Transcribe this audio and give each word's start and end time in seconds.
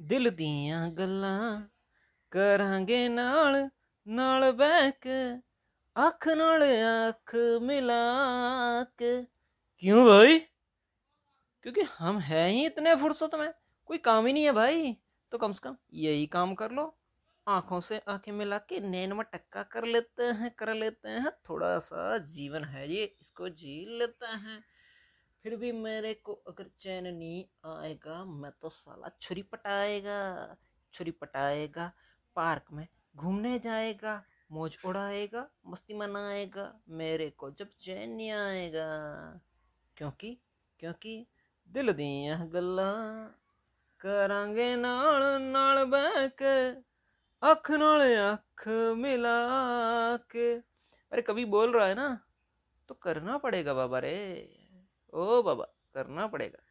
ਦਿਲ 0.00 0.30
ਦੀਆਂ 0.30 0.90
ਗੱਲਾਂ 0.90 1.60
ਕਰਾਂਗੇ 2.32 3.08
ਨਾਲ 3.08 3.68
ਨਾਲ 4.06 4.52
ਬਹਿ 4.52 4.90
ਕੇ 5.00 5.40
ਅੱਖ 5.96 6.28
ਨਾਲ 6.28 6.62
ਅੱਖ 7.08 7.34
मिला 7.60 7.96
के 8.98 9.10
क्यों 9.82 10.04
भाई 10.06 10.38
क्योंकि 11.64 11.82
हम 11.98 12.18
हैं 12.20 12.48
ही 12.48 12.64
इतने 12.66 12.94
फुर्सत 12.94 13.34
में 13.34 13.52
कोई 13.90 13.98
काम 13.98 14.26
ही 14.26 14.32
नहीं 14.32 14.44
है 14.44 14.52
भाई 14.52 14.92
तो 15.32 15.38
कम 15.38 15.52
से 15.52 15.60
कम 15.64 15.76
यही 15.94 16.26
काम 16.26 16.54
कर 16.54 16.70
लो 16.70 16.84
आंखों 17.46 17.80
से 17.80 17.98
आंखें 18.08 18.32
मिला 18.32 18.58
के 18.64 18.80
नैन 18.86 19.12
में 19.12 19.24
टक्का 19.32 19.62
कर 19.68 19.86
लेते 19.86 20.30
हैं 20.40 20.50
कर 20.58 20.74
लेते 20.74 21.08
हैं 21.18 21.30
थोड़ा 21.48 21.78
सा 21.80 22.18
जीवन 22.30 22.64
है 22.64 22.90
ये 22.92 23.04
इसको 23.04 23.48
जी 23.54 23.76
लेते 23.98 24.26
हैं 24.36 24.58
फिर 25.44 25.56
भी 25.56 25.72
मेरे 25.72 26.12
को 26.24 26.32
अगर 26.48 26.70
चैन 26.80 27.06
नहीं 27.06 27.44
आएगा 27.66 28.24
मैं 28.24 28.50
तो 28.62 28.68
साला 28.70 29.10
छुरी 29.20 29.42
पटाएगा 29.52 30.18
छुरी 30.94 31.10
पटाएगा 31.20 31.90
पार्क 32.36 32.72
में 32.72 32.86
घूमने 33.16 33.58
जाएगा 33.58 34.22
मौज 34.52 34.78
उड़ाएगा 34.84 35.46
मस्ती 35.66 35.94
मनाएगा 35.94 36.72
मेरे 36.94 37.28
को 37.36 37.50
जब 37.50 37.70
चैन 37.80 38.10
नहीं 38.10 38.30
आएगा 38.30 38.88
क्योंकि 39.96 40.36
क्योंकि 40.80 41.14
दिल 41.70 41.92
दियां 41.92 42.40
गल्लां 42.52 42.92
ਕਰਾਂਗੇ 44.00 44.74
ਨਾਲ 44.76 45.22
ਨਾਲ 45.42 45.84
ਬਹਿ 45.86 46.28
ਕੇ 46.38 46.54
ਅੱਖ 47.42 47.70
ਨਾਲ 47.70 48.02
ਅੱਖ 48.32 48.66
मिला 48.96 49.30
के 50.30 50.44
अरे 51.12 51.22
कभी 51.22 51.44
बोल 51.44 51.72
रहा 51.72 51.86
है 51.86 51.94
ना 51.94 52.04
तो 52.88 52.94
करना 53.02 53.38
पड़ेगा 53.38 53.72
बाबा 53.74 53.98
रे 53.98 54.12
ओ 55.13 55.41
बाबा 55.41 55.65
करना 55.93 56.27
पड़ेगा। 56.27 56.66